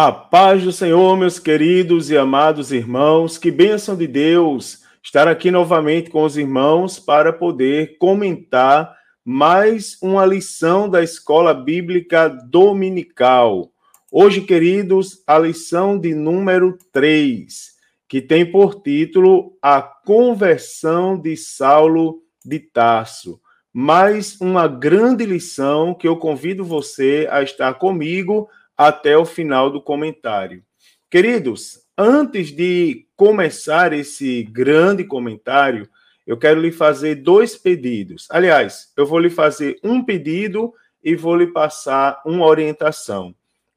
[0.00, 5.50] A paz do Senhor, meus queridos e amados irmãos, que bênção de Deus estar aqui
[5.50, 13.72] novamente com os irmãos para poder comentar mais uma lição da Escola Bíblica Dominical.
[14.08, 17.72] Hoje, queridos, a lição de número 3,
[18.08, 23.40] que tem por título A Conversão de Saulo de Tarso.
[23.72, 29.82] Mais uma grande lição que eu convido você a estar comigo até o final do
[29.82, 30.62] comentário.
[31.10, 35.88] Queridos, antes de começar esse grande comentário,
[36.24, 38.28] eu quero lhe fazer dois pedidos.
[38.30, 40.72] Aliás, eu vou lhe fazer um pedido
[41.02, 43.34] e vou lhe passar uma orientação.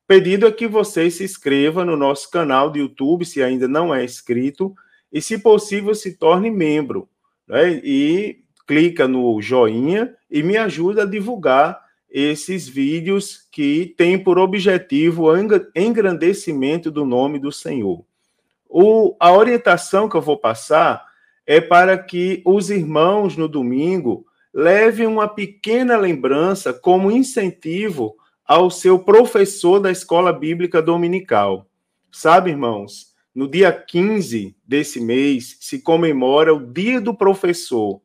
[0.07, 4.03] Pedido é que você se inscreva no nosso canal de YouTube, se ainda não é
[4.03, 4.75] inscrito,
[5.11, 7.09] e, se possível, se torne membro.
[7.47, 7.81] Né?
[7.83, 11.81] E clica no joinha e me ajuda a divulgar
[12.11, 15.37] esses vídeos que têm por objetivo o
[15.76, 18.04] engrandecimento do nome do Senhor.
[18.67, 21.05] O, a orientação que eu vou passar
[21.48, 28.99] é para que os irmãos no domingo levem uma pequena lembrança como incentivo ao seu
[28.99, 31.67] professor da escola bíblica dominical.
[32.12, 38.01] Sabe, irmãos, no dia 15 desse mês se comemora o Dia do Professor.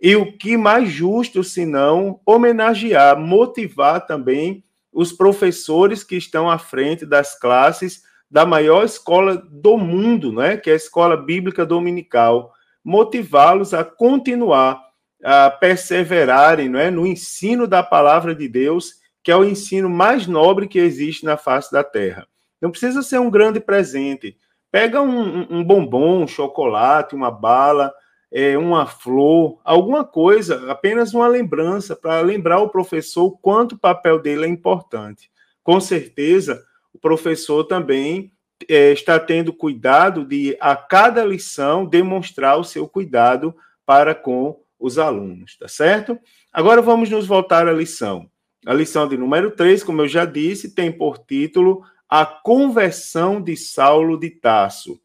[0.00, 7.04] E o que mais justo, senão homenagear, motivar também os professores que estão à frente
[7.04, 12.52] das classes da maior escola do mundo, né, que é a Escola Bíblica Dominical,
[12.84, 14.82] motivá-los a continuar
[15.24, 20.26] a perseverarem, não é, no ensino da palavra de Deus, que é o ensino mais
[20.26, 22.26] nobre que existe na face da terra.
[22.60, 24.36] Não precisa ser um grande presente.
[24.70, 27.92] Pega um, um bombom, um chocolate, uma bala,
[28.30, 33.78] é, uma flor, alguma coisa, apenas uma lembrança, para lembrar o professor o quanto o
[33.78, 35.30] papel dele é importante.
[35.62, 36.62] Com certeza,
[36.92, 38.32] o professor também
[38.68, 43.54] é, está tendo cuidado de, a cada lição, demonstrar o seu cuidado
[43.86, 46.18] para com os alunos, tá certo?
[46.52, 48.30] Agora vamos nos voltar à lição.
[48.66, 53.56] A lição de número 3, como eu já disse, tem por título A Conversão de
[53.56, 55.00] Saulo de Tasso.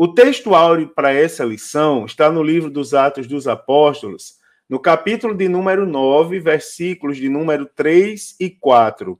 [0.00, 4.36] O texto áureo para essa lição está no livro dos Atos dos Apóstolos,
[4.68, 9.18] no capítulo de número 9, versículos de número 3 e 4,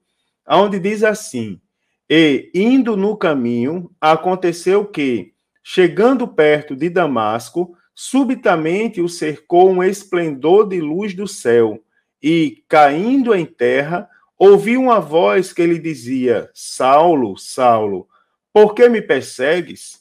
[0.48, 1.60] onde diz assim:
[2.08, 5.32] E, indo no caminho, aconteceu que,
[5.64, 11.82] chegando perto de Damasco, subitamente o cercou um esplendor de luz do céu,
[12.22, 18.06] e, caindo em terra, ouviu uma voz que lhe dizia: Saulo, Saulo,
[18.52, 19.97] por que me persegues?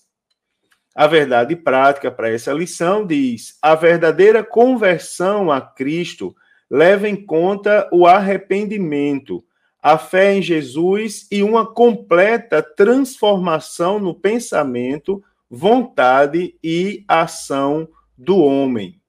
[0.97, 6.35] A verdade prática para essa lição diz: a verdadeira conversão a Cristo
[6.67, 9.45] leva em conta o arrependimento,
[9.79, 17.87] a fé em Jesus e uma completa transformação no pensamento, vontade e ação
[18.17, 18.99] do homem.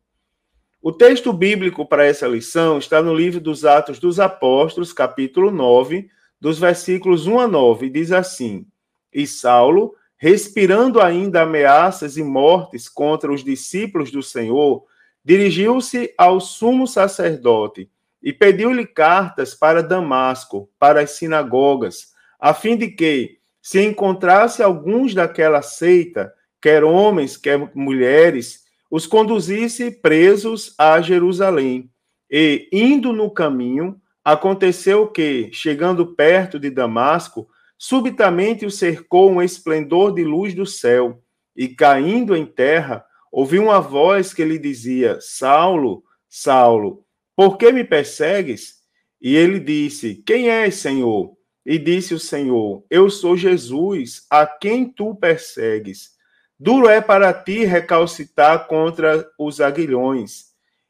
[0.82, 6.10] O texto bíblico para essa lição está no livro dos Atos dos Apóstolos, capítulo 9,
[6.38, 8.66] dos versículos 1 a 9, diz assim:
[9.10, 14.84] E Saulo respirando ainda ameaças e mortes contra os discípulos do Senhor,
[15.24, 17.88] dirigiu-se ao sumo sacerdote
[18.20, 25.14] e pediu-lhe cartas para Damasco, para as sinagogas, a fim de que, se encontrasse alguns
[25.14, 31.90] daquela seita, quer homens, quer mulheres, os conduzisse presos a Jerusalém.
[32.30, 40.12] E, indo no caminho, aconteceu que, chegando perto de Damasco, Subitamente o cercou um esplendor
[40.12, 41.22] de luz do céu,
[41.54, 47.04] e caindo em terra, ouviu uma voz que lhe dizia: Saulo, Saulo,
[47.36, 48.78] por que me persegues?
[49.22, 51.36] E ele disse: Quem és, Senhor?
[51.64, 56.16] E disse o Senhor: Eu sou Jesus, a quem tu persegues.
[56.58, 60.48] Duro é para ti recalcitar contra os aguilhões.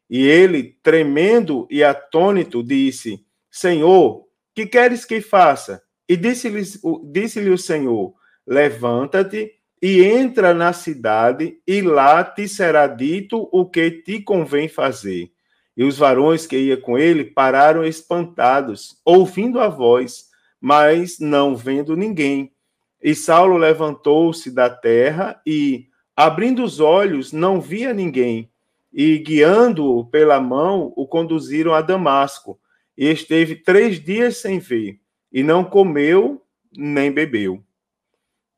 [0.08, 5.82] E ele, tremendo e atônito, disse: Senhor, que queres que faça?
[6.08, 6.62] E disse-lhe
[7.04, 8.14] disse o Senhor:
[8.46, 15.30] Levanta-te e entra na cidade, e lá te será dito o que te convém fazer.
[15.76, 21.94] E os varões que iam com ele pararam espantados, ouvindo a voz, mas não vendo
[21.94, 22.52] ninguém.
[23.00, 28.50] E Saulo levantou-se da terra e, abrindo os olhos, não via ninguém.
[28.92, 32.58] E, guiando-o pela mão, o conduziram a Damasco.
[32.96, 34.98] E esteve três dias sem ver
[35.32, 36.42] e não comeu
[36.76, 37.62] nem bebeu.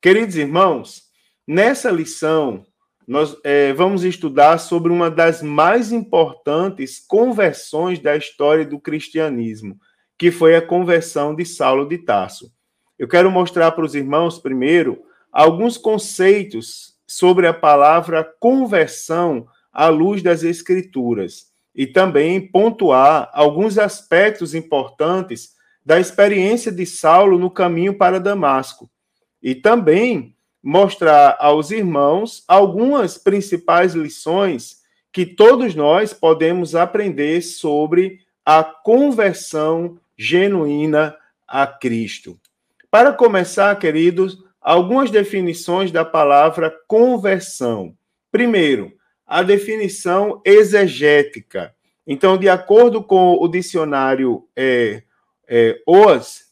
[0.01, 1.05] Queridos irmãos,
[1.47, 2.65] nessa lição,
[3.07, 9.79] nós é, vamos estudar sobre uma das mais importantes conversões da história do cristianismo,
[10.17, 12.53] que foi a conversão de Saulo de Tarso.
[12.99, 15.03] eu quero mostrar para os irmãos, primeiro,
[15.33, 24.55] alguns conceitos sobre a palavra conversão à luz das Escrituras e também pontuar alguns aspectos
[24.55, 25.55] importantes
[25.85, 28.91] da experiência de Saulo no caminho para Damasco
[29.43, 34.81] e também mostrar aos irmãos algumas principais lições
[35.13, 41.17] que todos nós podemos aprender sobre a conversão genuína
[41.49, 42.39] a Cristo.
[42.91, 47.95] Para começar, queridos, algumas definições da palavra conversão.
[48.31, 48.93] Primeiro,
[49.27, 51.75] a definição exegética.
[52.07, 55.03] Então, de acordo com o dicionário é,
[55.51, 56.45] é, OAS,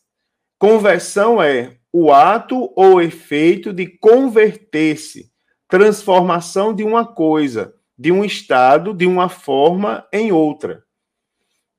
[0.58, 5.30] conversão é o ato ou efeito de converter-se,
[5.68, 10.82] transformação de uma coisa, de um estado, de uma forma em outra.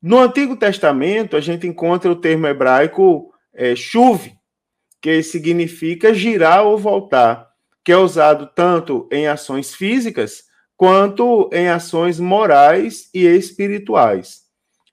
[0.02, 4.34] No Antigo Testamento, a gente encontra o termo hebraico é, chuve,
[5.02, 7.50] que significa girar ou voltar,
[7.84, 10.44] que é usado tanto em ações físicas
[10.78, 14.49] quanto em ações morais e espirituais.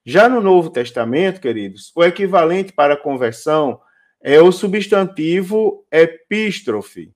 [0.08, 3.80] Já no Novo Testamento, queridos, o equivalente para conversão
[4.22, 7.12] é o substantivo epístrofe,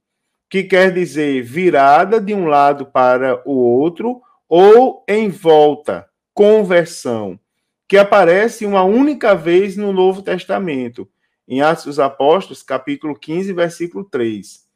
[0.48, 7.38] que quer dizer virada de um lado para o outro ou em volta, conversão,
[7.86, 11.08] que aparece uma única vez no Novo Testamento,
[11.46, 14.66] em Atos dos Apóstolos, capítulo 15, versículo 3.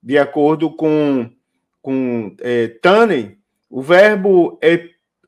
[0.00, 1.28] De acordo com,
[1.82, 2.72] com é,
[3.68, 4.60] o verbo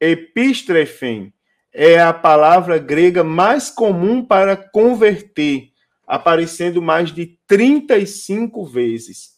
[0.00, 1.32] epistrefen
[1.78, 5.73] é a palavra grega mais comum para converter,
[6.06, 9.32] aparecendo mais de 35 vezes.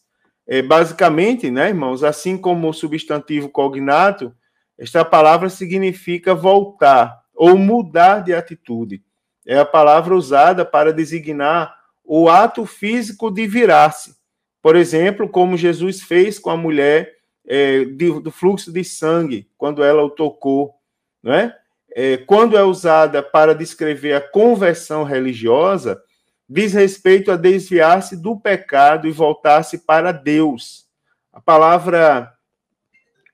[0.47, 4.33] É, basicamente, né, irmãos, assim como o substantivo cognato,
[4.79, 9.03] esta palavra significa voltar ou mudar de atitude.
[9.45, 11.75] É a palavra usada para designar
[12.05, 14.15] o ato físico de virar-se.
[14.63, 19.83] Por exemplo, como Jesus fez com a mulher é, de, do fluxo de sangue, quando
[19.83, 20.75] ela o tocou,
[21.21, 21.53] não é?
[22.01, 22.17] É?
[22.17, 26.01] Quando é usada para descrever a conversão religiosa,
[26.49, 30.87] diz respeito a desviar-se do pecado e voltar-se para Deus.
[31.33, 32.33] A palavra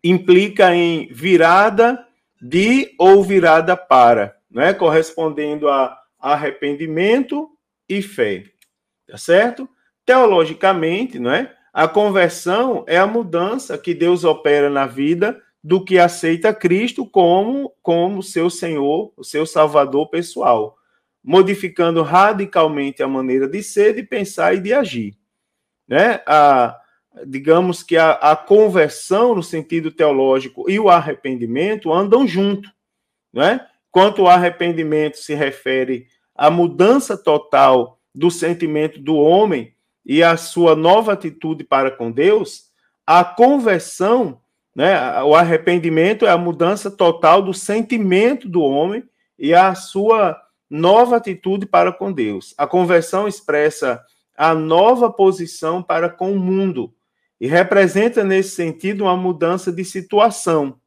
[0.03, 2.07] implica em virada
[2.41, 4.73] de ou virada para, né?
[4.73, 7.51] correspondendo a arrependimento
[7.87, 8.45] e fé.
[9.07, 9.69] Tá certo?
[10.07, 11.55] Teologicamente, não é?
[11.71, 17.73] A conversão é a mudança que Deus opera na vida do que aceita Cristo como
[17.83, 20.77] como seu Senhor, o seu Salvador pessoal
[21.25, 25.17] modificando radicalmente a maneira de ser, de pensar e de agir.
[25.89, 26.21] Né?
[26.27, 26.79] A,
[27.27, 32.69] digamos que a, a conversão no sentido teológico e o arrependimento andam junto.
[33.33, 33.67] Né?
[33.91, 39.75] Quanto o arrependimento se refere à mudança total do sentimento do homem
[40.05, 42.71] e a sua nova atitude para com Deus,
[43.07, 44.41] a conversão,
[44.75, 49.05] né, o arrependimento é a mudança total do sentimento do homem
[49.39, 52.55] e a sua nova atitude para com Deus.
[52.59, 54.03] A conversão expressa
[54.37, 56.93] a nova posição para com o mundo
[57.41, 60.81] e representa, nesse sentido, uma mudança de situação.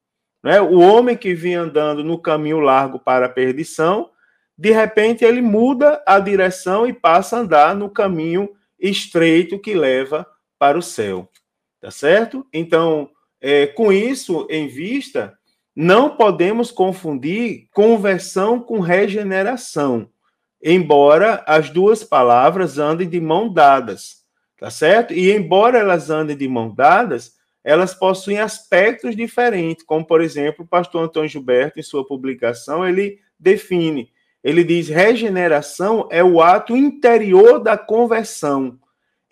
[0.43, 0.59] Né?
[0.59, 4.09] O homem que vinha andando no caminho largo para a perdição,
[4.57, 10.27] de repente ele muda a direção e passa a andar no caminho estreito que leva
[10.59, 11.29] para o céu.
[11.79, 12.45] Tá certo?
[12.51, 13.09] Então,
[13.41, 15.37] é, com isso em vista,
[15.75, 20.09] não podemos confundir conversão com regeneração,
[20.63, 24.23] embora as duas palavras andem de mão dadas,
[24.59, 25.13] tá certo?
[25.13, 30.67] E embora elas andem de mão dadas, elas possuem aspectos diferentes, como por exemplo, o
[30.67, 34.09] pastor Antônio Gilberto, em sua publicação, ele define,
[34.43, 38.79] ele diz: regeneração é o ato interior da conversão,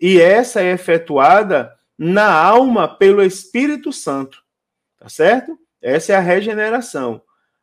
[0.00, 4.42] e essa é efetuada na alma pelo Espírito Santo,
[4.98, 5.58] tá certo?
[5.80, 7.22] Essa é a regeneração.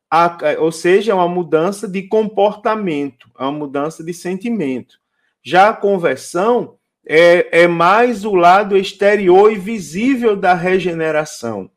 [0.09, 4.99] A, ou seja, é uma mudança de comportamento, é uma mudança de sentimento.
[5.41, 11.69] Já a conversão é, é mais o lado exterior e visível da regeneração.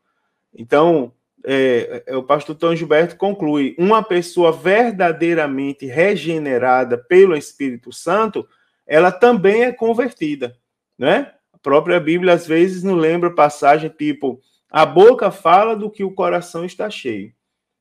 [0.54, 1.12] Então,
[1.44, 8.46] é, é, o pastor Tom Gilberto conclui: uma pessoa verdadeiramente regenerada pelo Espírito Santo,
[8.86, 10.56] ela também é convertida,
[10.98, 11.32] né?
[11.66, 16.64] Própria Bíblia às vezes nos lembra passagem tipo a boca fala do que o coração
[16.64, 17.32] está cheio.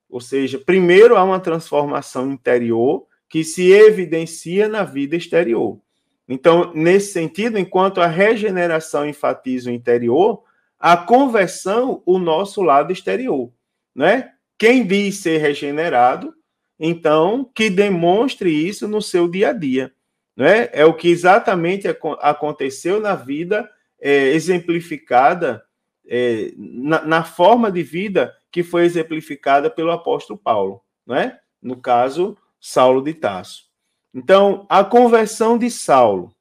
[0.10, 5.80] Ou seja, primeiro há uma transformação interior que se evidencia na vida exterior.
[6.28, 10.42] Então, nesse sentido, enquanto a regeneração enfatiza o interior,
[10.80, 13.52] a conversão, o nosso lado exterior.
[13.94, 14.32] Né?
[14.58, 16.34] Quem diz ser regenerado,
[16.80, 19.94] então, que demonstre isso no seu dia a dia.
[20.36, 20.70] né?
[20.74, 21.88] É o que exatamente
[22.20, 25.64] aconteceu na vida é, exemplificada
[26.08, 31.40] é, na, na, forma de vida que foi exemplificada pelo apóstolo Paulo, né?
[31.62, 33.66] No caso, Saulo de Tarso.
[34.14, 36.34] Então, a conversão de Saulo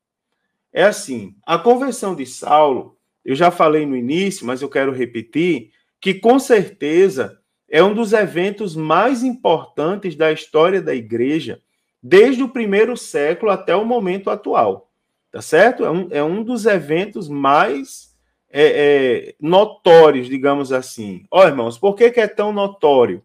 [0.72, 5.70] é assim: a conversão de Saulo, eu já falei no início, mas eu quero repetir,
[6.00, 11.60] que com certeza é um dos eventos mais importantes da história da igreja,
[12.02, 14.90] desde o primeiro século até o momento atual.
[15.34, 15.84] Tá certo?
[15.84, 18.14] É um, é um dos eventos mais
[18.48, 21.26] é, é, notórios, digamos assim.
[21.28, 23.20] Ó, irmãos, por que, que é tão notório?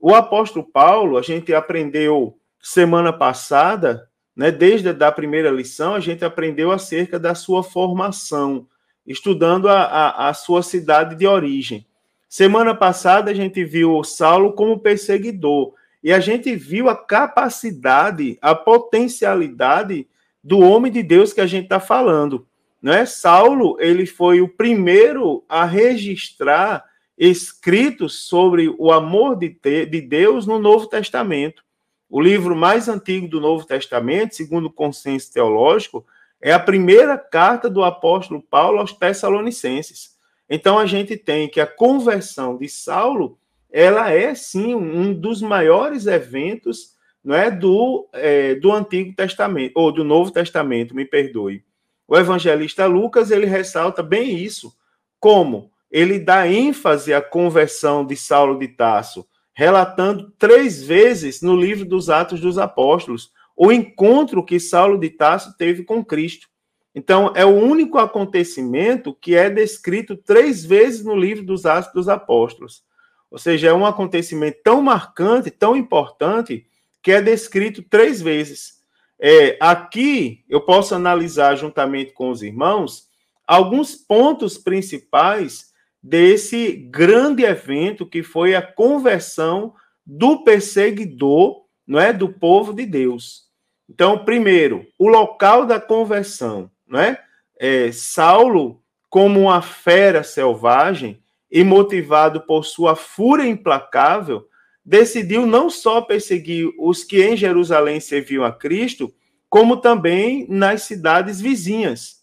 [0.00, 6.24] O apóstolo Paulo, a gente aprendeu semana passada, né, desde a primeira lição, a gente
[6.24, 8.66] aprendeu acerca da sua formação,
[9.06, 11.86] estudando a, a, a sua cidade de origem.
[12.28, 18.56] Semana passada a gente viu Saulo como perseguidor e a gente viu a capacidade, a
[18.56, 20.08] potencialidade
[20.44, 22.46] do homem de Deus que a gente está falando.
[22.82, 23.06] Né?
[23.06, 26.84] Saulo ele foi o primeiro a registrar
[27.16, 29.48] escritos sobre o amor de,
[29.86, 31.64] de Deus no Novo Testamento.
[32.10, 36.04] O livro mais antigo do Novo Testamento, segundo o consenso teológico,
[36.42, 40.14] é a primeira carta do apóstolo Paulo aos Tessalonicenses.
[40.48, 43.38] Então a gente tem que a conversão de Saulo,
[43.72, 46.93] ela é sim um dos maiores eventos
[47.24, 51.64] não é, do, é, do Antigo Testamento, ou do Novo Testamento, me perdoe.
[52.06, 54.76] O evangelista Lucas, ele ressalta bem isso,
[55.18, 61.86] como ele dá ênfase à conversão de Saulo de Tarso, relatando três vezes no livro
[61.86, 66.48] dos Atos dos Apóstolos o encontro que Saulo de Tarso teve com Cristo.
[66.94, 72.08] Então, é o único acontecimento que é descrito três vezes no livro dos Atos dos
[72.08, 72.82] Apóstolos.
[73.30, 76.66] Ou seja, é um acontecimento tão marcante, tão importante,
[77.04, 78.82] que é descrito três vezes.
[79.20, 83.08] É, aqui, eu posso analisar juntamente com os irmãos
[83.46, 85.66] alguns pontos principais
[86.02, 93.50] desse grande evento que foi a conversão do perseguidor, não é, do povo de Deus.
[93.88, 97.22] Então, primeiro, o local da conversão, não é?
[97.58, 104.48] é Saulo, como uma fera selvagem e motivado por sua fúria implacável,
[104.84, 109.12] decidiu não só perseguir os que em Jerusalém serviam a Cristo,
[109.48, 112.22] como também nas cidades vizinhas.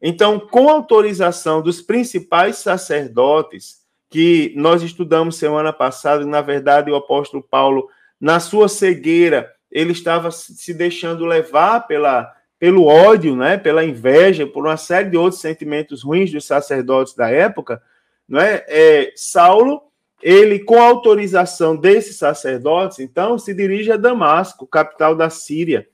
[0.00, 7.42] Então, com autorização dos principais sacerdotes, que nós estudamos semana passada, na verdade, o apóstolo
[7.42, 7.88] Paulo,
[8.20, 14.66] na sua cegueira, ele estava se deixando levar pela, pelo ódio, né, pela inveja, por
[14.66, 17.82] uma série de outros sentimentos ruins dos sacerdotes da época,
[18.26, 18.64] não é?
[18.68, 19.82] é Saulo,
[20.22, 25.86] ele, com autorização desses sacerdotes, então, se dirige a Damasco, capital da Síria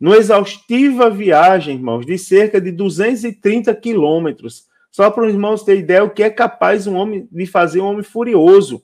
[0.00, 4.64] numa exaustiva viagem, irmãos, de cerca de 230 quilômetros.
[4.90, 7.86] Só para os irmãos terem ideia o que é capaz um homem de fazer um
[7.86, 8.82] homem furioso,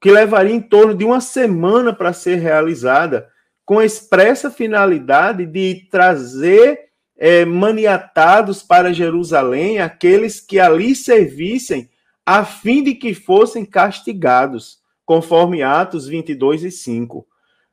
[0.00, 3.28] que levaria em torno de uma semana para ser realizada,
[3.64, 6.78] com a expressa finalidade de trazer
[7.16, 11.88] é, maniatados para Jerusalém aqueles que ali servissem,
[12.24, 17.26] a fim de que fossem castigados, conforme Atos 22 e 5.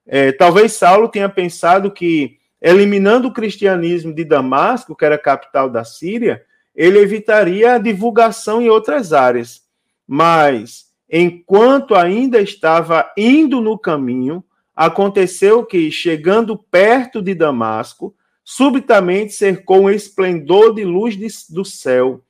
[0.05, 5.69] É, talvez Saulo tenha pensado que eliminando o cristianismo de Damasco, que era a capital
[5.69, 6.43] da Síria,
[6.75, 9.63] ele evitaria a divulgação em outras áreas.
[10.07, 14.43] Mas, enquanto ainda estava indo no caminho,
[14.75, 22.21] aconteceu que, chegando perto de Damasco, subitamente cercou um esplendor de luz de, do céu.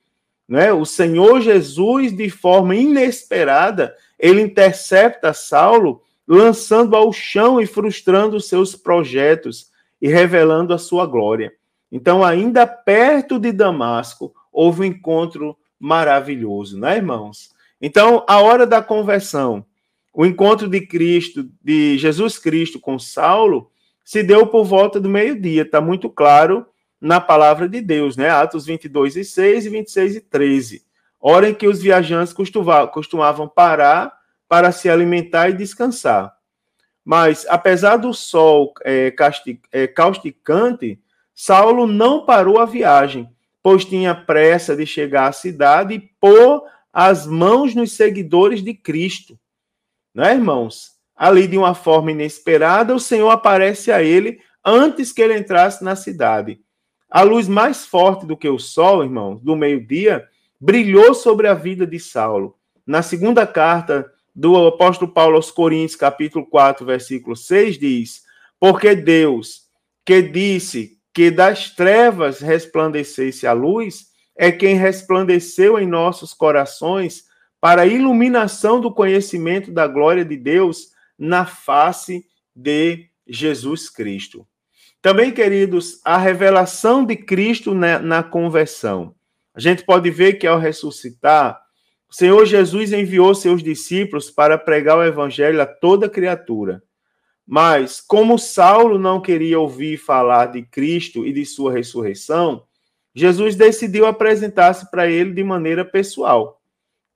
[0.52, 0.74] Né?
[0.74, 8.76] O Senhor Jesus, de forma inesperada, ele intercepta Saulo, lançando ao chão e frustrando seus
[8.76, 11.54] projetos e revelando a sua glória.
[11.90, 17.52] Então, ainda perto de Damasco, houve um encontro maravilhoso, né, irmãos?
[17.82, 19.66] Então, a hora da conversão,
[20.14, 23.72] o encontro de Cristo, de Jesus Cristo com Saulo,
[24.04, 26.66] se deu por volta do meio-dia, está muito claro
[27.02, 28.30] na palavra de Deus, né?
[28.30, 30.86] Atos 22 e 6 e 26 e 13.
[31.20, 34.14] Hora em que os viajantes costumavam parar
[34.48, 36.32] para se alimentar e descansar.
[37.04, 39.14] Mas, apesar do sol é,
[39.72, 41.02] é, causticante,
[41.34, 43.28] Saulo não parou a viagem,
[43.64, 49.40] pois tinha pressa de chegar à cidade e pôr as mãos nos seguidores de Cristo.
[50.14, 50.92] Né, irmãos?
[51.16, 55.96] Ali, de uma forma inesperada, o Senhor aparece a ele antes que ele entrasse na
[55.96, 56.60] cidade.
[57.12, 60.26] A luz mais forte do que o sol, irmãos, do meio-dia,
[60.58, 62.56] brilhou sobre a vida de Saulo.
[62.88, 68.24] Na segunda carta do apóstolo Paulo aos Coríntios, capítulo 4, versículo 6, diz:
[68.58, 69.64] Porque Deus,
[70.06, 77.26] que disse que das trevas resplandecesse a luz, é quem resplandeceu em nossos corações
[77.60, 82.26] para a iluminação do conhecimento da glória de Deus na face
[82.56, 84.48] de Jesus Cristo.
[85.02, 89.16] Também, queridos, a revelação de Cristo na, na conversão.
[89.54, 91.60] A gente pode ver que ao ressuscitar,
[92.08, 96.84] o Senhor Jesus enviou seus discípulos para pregar o evangelho a toda criatura.
[97.48, 102.64] Mas, como Saulo não queria ouvir falar de Cristo e de sua ressurreição,
[103.14, 106.62] Jesus decidiu apresentar-se para ele de maneira pessoal.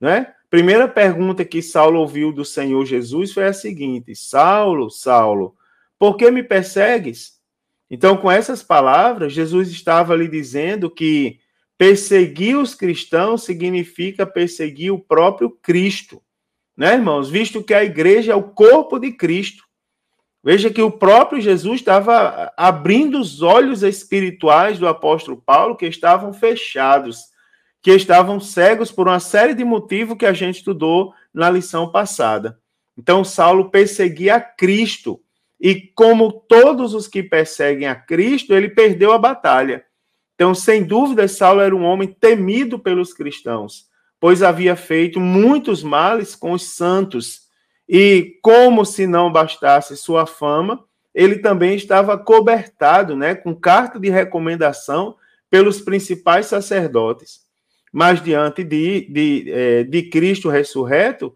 [0.00, 0.34] Né?
[0.50, 5.54] Primeira pergunta que Saulo ouviu do Senhor Jesus foi a seguinte: Saulo, Saulo,
[5.98, 7.35] por que me persegues?
[7.90, 11.38] Então, com essas palavras, Jesus estava lhe dizendo que
[11.78, 16.22] perseguir os cristãos significa perseguir o próprio Cristo,
[16.76, 17.30] né, irmãos?
[17.30, 19.64] Visto que a igreja é o corpo de Cristo.
[20.42, 26.32] Veja que o próprio Jesus estava abrindo os olhos espirituais do apóstolo Paulo, que estavam
[26.32, 27.18] fechados,
[27.82, 32.58] que estavam cegos por uma série de motivos que a gente estudou na lição passada.
[32.96, 35.20] Então, Saulo perseguia Cristo,
[35.60, 39.84] e como todos os que perseguem a Cristo, ele perdeu a batalha.
[40.34, 43.86] Então, sem dúvida, Saulo era um homem temido pelos cristãos,
[44.20, 47.46] pois havia feito muitos males com os santos
[47.88, 50.84] e como se não bastasse sua fama,
[51.14, 55.16] ele também estava cobertado, né, com carta de recomendação
[55.48, 57.40] pelos principais sacerdotes.
[57.92, 61.34] Mas diante de, de, é, de Cristo ressurreto,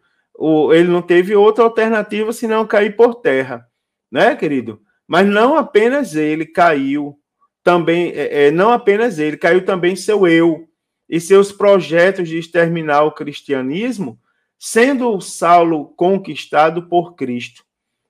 [0.75, 3.67] ele não teve outra alternativa senão cair por terra,
[4.11, 4.81] né, querido?
[5.07, 7.19] Mas não apenas ele caiu,
[7.63, 10.69] também, é, é não apenas ele, caiu também seu eu
[11.09, 14.19] e seus projetos de exterminar o cristianismo
[14.59, 17.65] sendo Saulo conquistado por Cristo.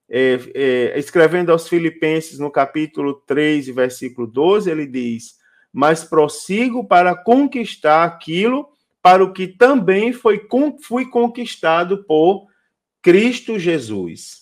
[0.09, 5.37] É, é, escrevendo aos Filipenses, no capítulo 3, versículo 12, ele diz:
[5.73, 8.69] Mas prossigo para conquistar aquilo
[9.01, 10.47] para o que também foi,
[10.83, 12.49] fui conquistado por
[13.01, 14.40] Cristo Jesus.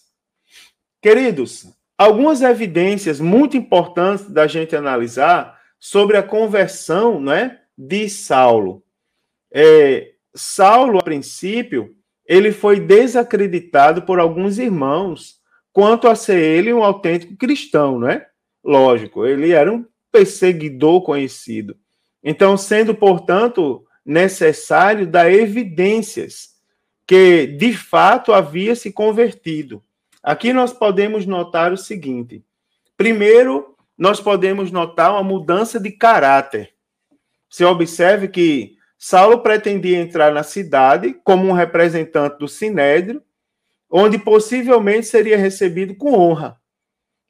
[1.00, 8.82] Queridos, algumas evidências muito importantes da gente analisar sobre a conversão né, de Saulo.
[9.52, 11.94] É, Saulo, a princípio,
[12.26, 15.38] ele foi desacreditado por alguns irmãos
[15.72, 18.26] quanto a ser ele um autêntico cristão, não é?
[18.64, 21.76] Lógico, ele era um perseguidor conhecido.
[22.22, 26.50] Então, sendo, portanto, necessário dar evidências
[27.06, 29.82] que de fato havia se convertido.
[30.22, 32.44] Aqui nós podemos notar o seguinte:
[32.96, 36.74] primeiro, nós podemos notar uma mudança de caráter.
[37.48, 43.22] Você observe que Saulo pretendia entrar na cidade como um representante do Sinédrio,
[43.90, 46.58] onde possivelmente seria recebido com honra.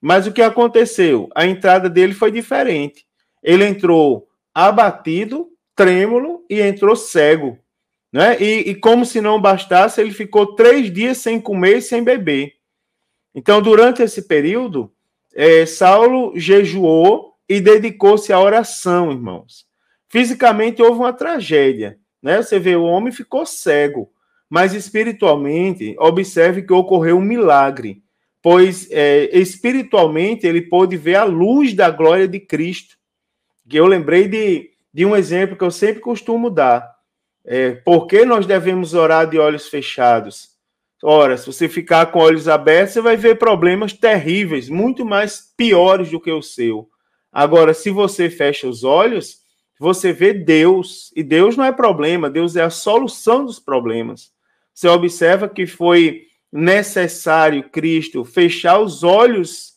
[0.00, 1.28] Mas o que aconteceu?
[1.34, 3.06] A entrada dele foi diferente.
[3.42, 7.58] Ele entrou abatido, trêmulo e entrou cego.
[8.12, 8.40] Né?
[8.40, 12.57] E, e como se não bastasse, ele ficou três dias sem comer e sem beber.
[13.34, 14.92] Então, durante esse período,
[15.34, 19.66] é, Saulo jejuou e dedicou-se à oração, irmãos.
[20.08, 22.42] Fisicamente houve uma tragédia, né?
[22.42, 24.10] Você vê, o homem ficou cego,
[24.48, 28.02] mas espiritualmente, observe que ocorreu um milagre,
[28.42, 32.96] pois é, espiritualmente ele pôde ver a luz da glória de Cristo.
[33.68, 36.90] Que eu lembrei de, de um exemplo que eu sempre costumo dar.
[37.44, 40.57] É, por que nós devemos orar de olhos fechados?
[41.02, 46.10] Ora, se você ficar com olhos abertos, você vai ver problemas terríveis, muito mais piores
[46.10, 46.88] do que o seu.
[47.32, 49.38] Agora, se você fecha os olhos,
[49.78, 54.32] você vê Deus, e Deus não é problema, Deus é a solução dos problemas.
[54.74, 59.74] Você observa que foi necessário Cristo fechar os olhos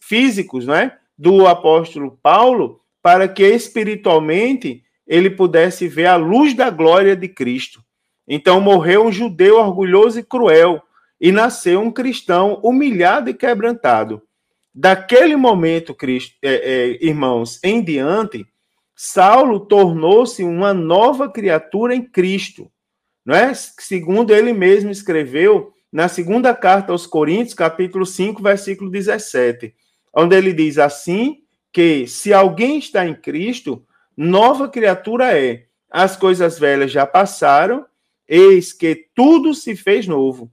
[0.00, 7.14] físicos, né, do apóstolo Paulo, para que espiritualmente ele pudesse ver a luz da glória
[7.14, 7.83] de Cristo.
[8.26, 10.82] Então morreu um judeu orgulhoso e cruel
[11.20, 14.22] e nasceu um cristão humilhado e quebrantado.
[14.74, 18.46] Daquele momento, Cristo, é, é, irmãos, em diante,
[18.96, 22.70] Saulo tornou-se uma nova criatura em Cristo,
[23.24, 23.52] não é?
[23.54, 29.72] Segundo ele mesmo escreveu na segunda carta aos Coríntios, capítulo 5, versículo 17,
[30.12, 31.38] onde ele diz assim
[31.72, 33.84] que se alguém está em Cristo,
[34.16, 35.66] nova criatura é.
[35.90, 37.84] As coisas velhas já passaram,
[38.34, 40.50] eis que tudo se fez novo.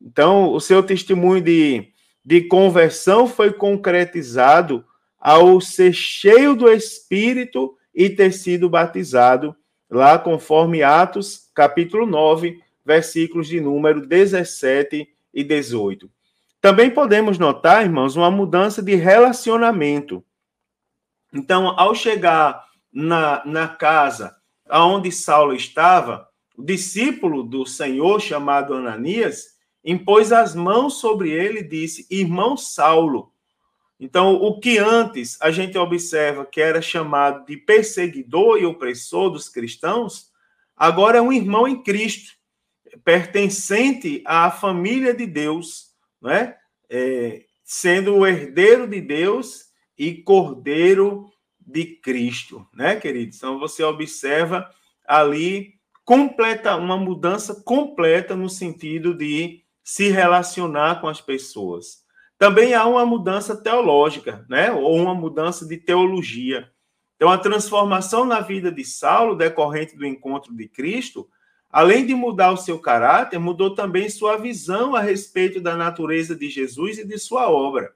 [0.00, 1.88] Então, o seu testemunho de,
[2.24, 4.84] de conversão foi concretizado
[5.18, 9.54] ao ser cheio do Espírito e ter sido batizado,
[9.88, 16.10] lá conforme Atos, capítulo 9, versículos de número 17 e 18.
[16.60, 20.24] Também podemos notar, irmãos, uma mudança de relacionamento.
[21.32, 24.36] Então, ao chegar na, na casa
[24.70, 26.28] onde Saulo estava,
[26.62, 33.32] o discípulo do Senhor, chamado Ananias, impôs as mãos sobre ele e disse: Irmão Saulo.
[33.98, 39.48] Então, o que antes a gente observa que era chamado de perseguidor e opressor dos
[39.48, 40.30] cristãos,
[40.76, 42.32] agora é um irmão em Cristo,
[43.04, 46.56] pertencente à família de Deus, não é?
[46.88, 49.66] é sendo o herdeiro de Deus
[49.98, 51.28] e cordeiro
[51.60, 53.36] de Cristo, né, queridos?
[53.38, 54.68] Então você observa
[55.04, 62.02] ali completa uma mudança completa no sentido de se relacionar com as pessoas.
[62.38, 64.72] Também há uma mudança teológica, né?
[64.72, 66.70] Ou uma mudança de teologia.
[67.16, 71.28] Então a transformação na vida de Saulo decorrente do encontro de Cristo,
[71.70, 76.50] além de mudar o seu caráter, mudou também sua visão a respeito da natureza de
[76.50, 77.92] Jesus e de sua obra.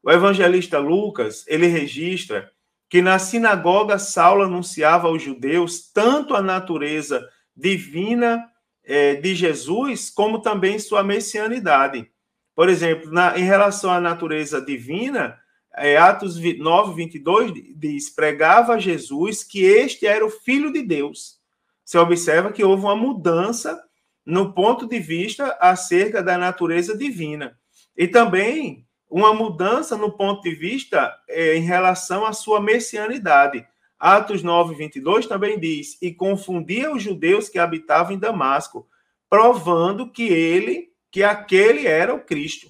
[0.00, 2.52] O evangelista Lucas, ele registra
[2.88, 8.48] que na sinagoga Saulo anunciava aos judeus tanto a natureza divina
[8.84, 12.10] é, de Jesus, como também sua messianidade.
[12.54, 15.38] Por exemplo, na, em relação à natureza divina,
[15.74, 21.40] é, Atos 9, 22 diz: pregava Jesus que este era o Filho de Deus.
[21.84, 23.82] Você observa que houve uma mudança
[24.24, 27.58] no ponto de vista acerca da natureza divina.
[27.96, 33.66] E também uma mudança no ponto de vista é, em relação à sua messianidade.
[34.02, 38.88] Atos 9, 22 também diz: E confundia os judeus que habitavam em Damasco,
[39.30, 42.66] provando que ele, que aquele era o Cristo.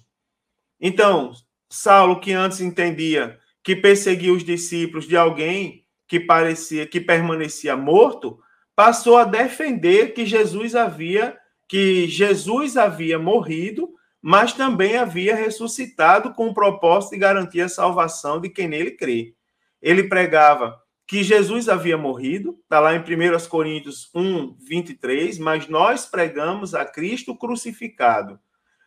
[0.79, 1.33] Então,
[1.71, 8.39] Saulo, que antes entendia que perseguia os discípulos de alguém que parecia que permanecia morto,
[8.77, 13.89] passou a defender que Jesus havia que Jesus havia morrido
[14.23, 19.35] mas também havia ressuscitado com o propósito de garantir a salvação de quem nele crê.
[19.81, 20.82] Ele pregava
[21.13, 26.87] que Jesus havia morrido, está lá em 1 Coríntios 1, 23, mas nós pregamos a
[26.87, 28.41] Cristo crucificado,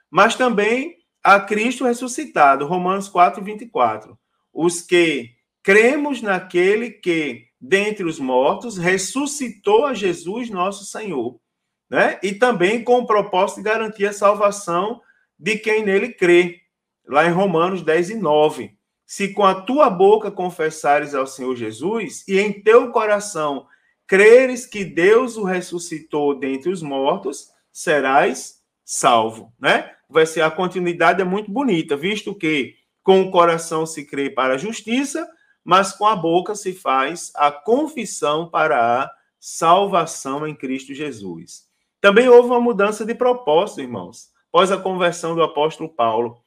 [0.09, 4.17] mas também a Cristo ressuscitado, Romanos 4, 24.
[4.51, 11.39] Os que cremos naquele que, dentre os mortos, ressuscitou a Jesus, nosso Senhor,
[11.87, 12.19] né?
[12.23, 14.99] e também com o propósito de garantir a salvação
[15.37, 16.59] de quem nele crê.
[17.07, 18.75] Lá em Romanos 10 e 9.
[19.05, 23.67] Se com a tua boca confessares ao Senhor Jesus e em teu coração
[24.07, 29.91] creres que Deus o ressuscitou dentre os mortos, serás salvo, né?
[30.09, 34.55] Vai ser a continuidade é muito bonita, visto que com o coração se crê para
[34.55, 35.27] a justiça,
[35.63, 41.65] mas com a boca se faz a confissão para a salvação em Cristo Jesus.
[41.99, 46.37] Também houve uma mudança de propósito, irmãos após a conversão do apóstolo Paulo.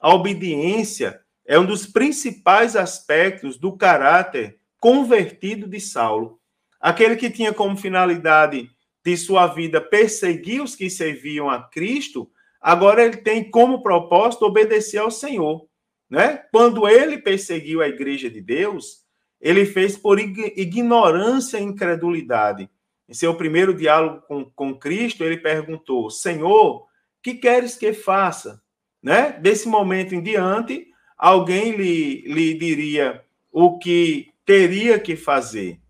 [0.00, 6.38] A obediência é um dos principais aspectos do caráter convertido de Saulo.
[6.78, 8.70] Aquele que tinha como finalidade
[9.02, 12.30] de sua vida perseguir os que serviam a Cristo,
[12.60, 15.66] agora ele tem como propósito obedecer ao Senhor.
[16.10, 16.36] Né?
[16.52, 19.04] Quando ele perseguiu a igreja de Deus,
[19.40, 22.68] ele fez por ignorância e incredulidade.
[23.08, 26.86] Em seu primeiro diálogo com, com Cristo, ele perguntou: Senhor,
[27.22, 28.60] que queres que faça?
[29.02, 29.32] Né?
[29.32, 35.80] Desse momento em diante, alguém lhe, lhe diria o que teria que fazer.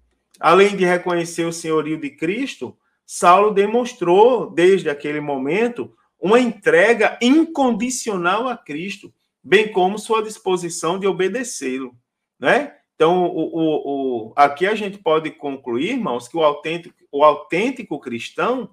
[0.41, 8.49] Além de reconhecer o senhorio de Cristo, Saulo demonstrou, desde aquele momento, uma entrega incondicional
[8.49, 9.13] a Cristo,
[9.43, 11.95] bem como sua disposição de obedecê-lo.
[12.39, 12.75] Né?
[12.95, 18.01] Então, o, o, o, aqui a gente pode concluir, irmãos, que o autêntico, o autêntico
[18.01, 18.71] cristão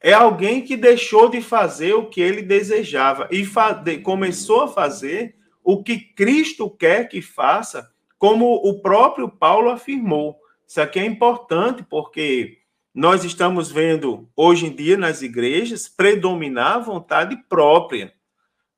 [0.00, 3.46] é alguém que deixou de fazer o que ele desejava e
[4.02, 10.36] começou a fazer o que Cristo quer que faça, como o próprio Paulo afirmou.
[10.66, 12.58] Isso aqui é importante porque
[12.94, 18.12] nós estamos vendo hoje em dia nas igrejas predominar a vontade própria,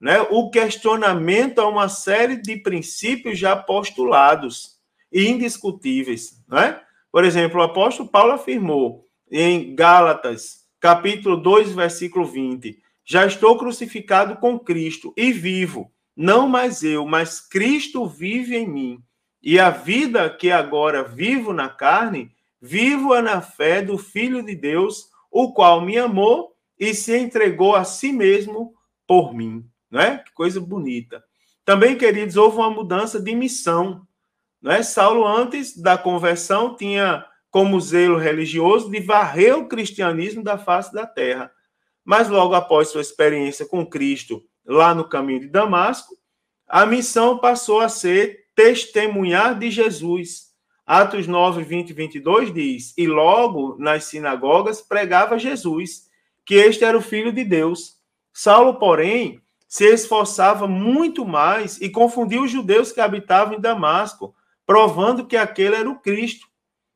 [0.01, 0.21] né?
[0.31, 4.79] O questionamento a uma série de princípios já postulados
[5.11, 6.81] e indiscutíveis, né?
[7.11, 12.83] Por exemplo, o apóstolo Paulo afirmou em Gálatas capítulo 2, versículo 20.
[13.05, 19.03] Já estou crucificado com Cristo e vivo, não mais eu, mas Cristo vive em mim.
[19.43, 25.09] E a vida que agora vivo na carne, vivo-a na fé do Filho de Deus,
[25.31, 28.75] o qual me amou e se entregou a si mesmo
[29.07, 29.65] por mim.
[29.91, 30.19] Não é?
[30.19, 31.23] Que coisa bonita.
[31.65, 34.07] Também, queridos, houve uma mudança de missão.
[34.61, 34.83] Não é?
[34.83, 41.07] Saulo, antes da conversão, tinha como zelo religioso de varrer o cristianismo da face da
[41.07, 41.51] terra.
[42.05, 46.17] Mas logo após sua experiência com Cristo lá no caminho de Damasco,
[46.69, 50.53] a missão passou a ser testemunhar de Jesus.
[50.87, 56.09] Atos 9, 20 e 22 diz: E logo nas sinagogas pregava Jesus,
[56.45, 58.01] que este era o Filho de Deus.
[58.33, 64.35] Saulo, porém, se esforçava muito mais e confundia os judeus que habitavam em Damasco,
[64.67, 66.47] provando que aquele era o Cristo,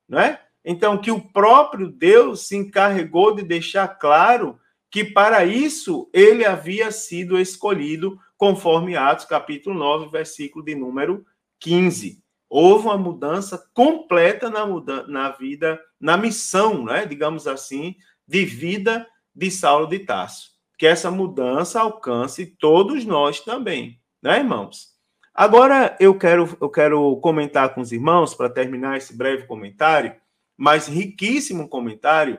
[0.09, 0.40] né?
[0.64, 4.59] Então, que o próprio Deus se encarregou de deixar claro
[4.90, 11.25] que para isso ele havia sido escolhido, conforme Atos capítulo 9, versículo de número
[11.61, 12.22] 15.
[12.49, 14.66] Houve uma mudança completa na,
[15.09, 17.96] na vida, na missão, né, digamos assim,
[18.27, 20.51] de vida de Saulo de Tarso.
[20.79, 24.94] Que essa mudança alcance todos nós também, né, irmãos?
[25.35, 30.14] Agora eu quero, eu quero comentar com os irmãos, para terminar esse breve comentário,
[30.57, 32.38] mas riquíssimo comentário,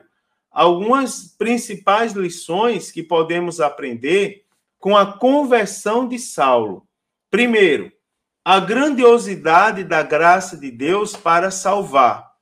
[0.50, 4.44] algumas principais lições que podemos aprender
[4.78, 6.86] com a conversão de Saulo.
[7.30, 7.92] Primeiro,
[8.44, 12.32] a grandiosidade da graça de Deus para salvar.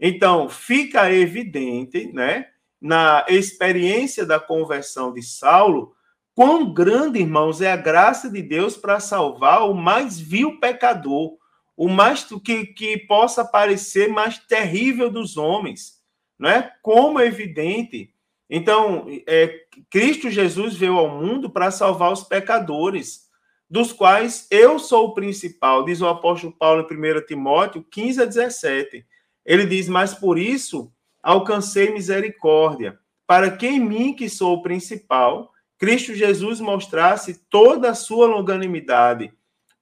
[0.00, 2.48] Então, fica evidente, né,
[2.80, 5.94] na experiência da conversão de Saulo,
[6.34, 11.38] quão grande, irmãos, é a graça de Deus para salvar o mais vil pecador,
[11.76, 16.02] o mais que, que possa parecer mais terrível dos homens,
[16.38, 16.72] não é?
[16.82, 18.12] Como é evidente.
[18.48, 23.24] Então, é, Cristo Jesus veio ao mundo para salvar os pecadores,
[23.68, 28.24] dos quais eu sou o principal, diz o apóstolo Paulo em 1 Timóteo 15 a
[28.24, 29.04] 17.
[29.44, 30.92] Ele diz: Mas por isso
[31.22, 37.94] alcancei misericórdia, para que em mim, que sou o principal, Cristo Jesus mostrasse toda a
[37.94, 39.32] sua longanimidade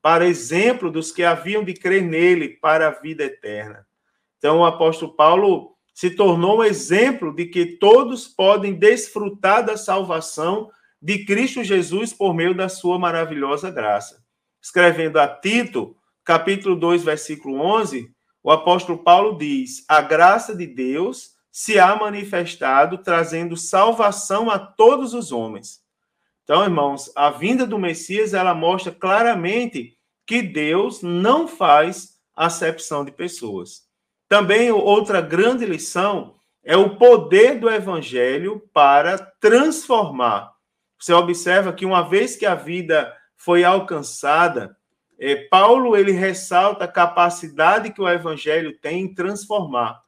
[0.01, 3.87] para exemplo dos que haviam de crer nele para a vida eterna.
[4.39, 10.71] Então, o apóstolo Paulo se tornou um exemplo de que todos podem desfrutar da salvação
[11.01, 14.23] de Cristo Jesus por meio da sua maravilhosa graça.
[14.61, 18.11] Escrevendo a Tito, capítulo 2, versículo 11,
[18.43, 25.13] o apóstolo Paulo diz: A graça de Deus se há manifestado, trazendo salvação a todos
[25.13, 25.83] os homens
[26.45, 33.13] então, irmãos, a vinda do Messias, ela mostra claramente que Deus não faz acepção de
[33.13, 33.85] pessoas.
[34.33, 40.55] Também outra grande lição é o poder do evangelho para transformar.
[40.99, 44.75] Você observa que uma vez que a vida foi alcançada,
[45.19, 50.01] é, Paulo ele ressalta a capacidade que o evangelho tem em transformar.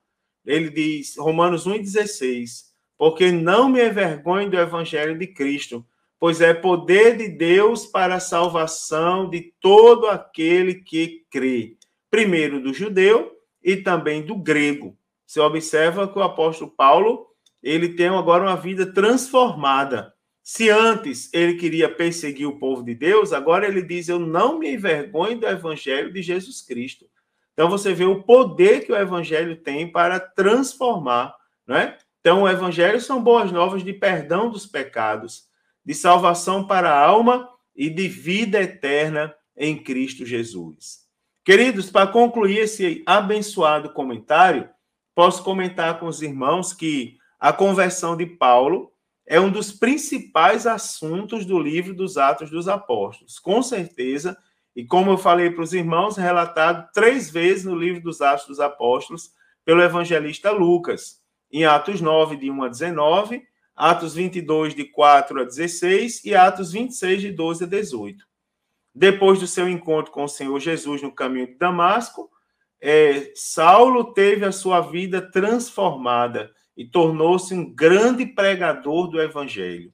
[0.43, 5.85] Ele diz, Romanos 1,16, porque não me envergonho do evangelho de Cristo,
[6.19, 11.77] pois é poder de Deus para a salvação de todo aquele que crê,
[12.11, 13.35] primeiro do judeu
[13.65, 14.97] e também do grego.
[15.27, 17.27] Você observa que o apóstolo Paulo,
[17.63, 20.13] ele tem agora uma vida transformada.
[20.43, 24.75] Se antes ele queria perseguir o povo de Deus, agora ele diz: Eu não me
[24.75, 27.07] envergonho do evangelho de Jesus Cristo.
[27.55, 31.35] Então você vê o poder que o evangelho tem para transformar,
[31.67, 31.97] não é?
[32.21, 35.49] Então o evangelho são boas novas de perdão dos pecados
[35.85, 41.04] de salvação para a alma e de vida eterna em Cristo Jesus.
[41.45, 44.67] Queridos, para concluir esse abençoado comentário,
[45.15, 48.91] posso comentar com os irmãos que a conversão de Paulo
[49.27, 53.39] é um dos principais assuntos do livro dos Atos dos Apóstolos.
[53.39, 54.39] Com certeza,
[54.75, 58.59] e como eu falei para os irmãos, relatado três vezes no livro dos Atos dos
[58.59, 59.31] Apóstolos
[59.67, 61.21] pelo evangelista Lucas,
[61.53, 63.43] em Atos 9, de 1 a 19,
[63.77, 68.34] Atos 22, de 4 a 16 e Atos 26, de 12 a 18.
[68.95, 72.31] Depois do seu encontro com o Senhor Jesus no caminho de Damasco,
[72.81, 79.93] é, Saulo teve a sua vida transformada e tornou-se um grande pregador do evangelho.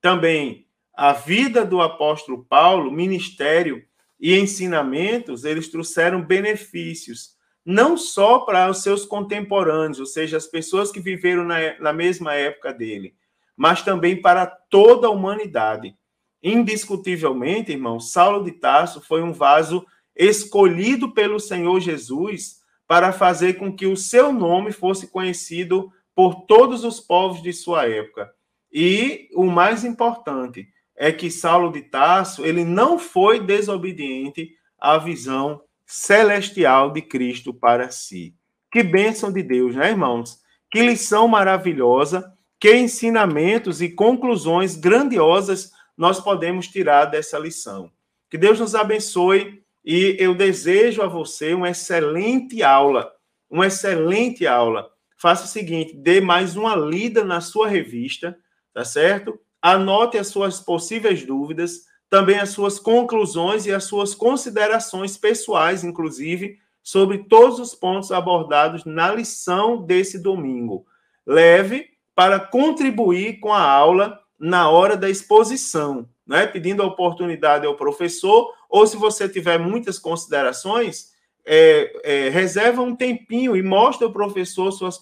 [0.00, 3.82] Também a vida do apóstolo Paulo, ministério
[4.20, 10.92] e ensinamentos, eles trouxeram benefícios, não só para os seus contemporâneos, ou seja, as pessoas
[10.92, 13.14] que viveram na, na mesma época dele,
[13.56, 15.96] mas também para toda a humanidade.
[16.42, 23.74] Indiscutivelmente, irmão, Saulo de Tarso foi um vaso escolhido pelo Senhor Jesus para fazer com
[23.74, 28.30] que o seu nome fosse conhecido por todos os povos de sua época.
[28.72, 35.62] E o mais importante é que Saulo de Tarso, ele não foi desobediente à visão
[35.86, 38.34] celestial de Cristo para si.
[38.70, 40.40] Que bênção de Deus, né, irmãos?
[40.70, 47.88] Que lição maravilhosa que ensinamentos e conclusões grandiosas nós podemos tirar dessa lição.
[48.28, 53.12] Que Deus nos abençoe e eu desejo a você uma excelente aula,
[53.48, 54.90] uma excelente aula.
[55.16, 58.36] Faça o seguinte, dê mais uma lida na sua revista,
[58.74, 59.38] tá certo?
[59.62, 66.58] Anote as suas possíveis dúvidas, também as suas conclusões e as suas considerações pessoais, inclusive,
[66.82, 70.84] sobre todos os pontos abordados na lição desse domingo.
[71.24, 76.48] Leve para contribuir com a aula na hora da exposição, né?
[76.48, 81.12] pedindo a oportunidade ao professor, ou se você tiver muitas considerações,
[81.46, 84.98] é, é, reserva um tempinho e mostra ao professor suas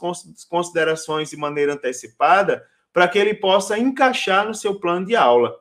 [0.47, 5.57] considerações de maneira antecipada, para que ele possa encaixar no seu plano de aula.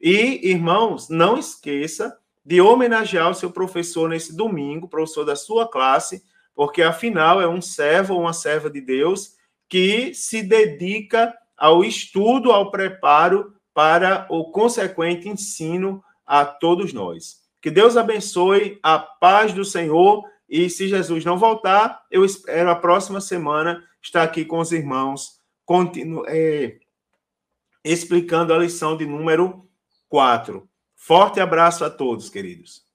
[0.00, 6.22] E, irmãos, não esqueça de homenagear o seu professor nesse domingo, professor da sua classe,
[6.54, 9.34] porque afinal é um servo ou uma serva de Deus
[9.68, 17.46] que se dedica ao estudo, ao preparo para o consequente ensino a todos nós.
[17.60, 22.76] Que Deus abençoe a paz do Senhor e se Jesus não voltar, eu espero a
[22.76, 26.78] próxima semana estar aqui com os irmãos, continu é,
[27.84, 29.68] explicando a lição de número
[30.08, 30.68] 4.
[30.94, 32.85] Forte abraço a todos, queridos.